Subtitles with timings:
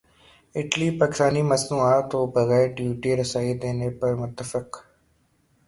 [0.55, 4.67] Italy Pakistani مصنوعات کو بغیر ڈیوٹی رسائی دینے پر متفق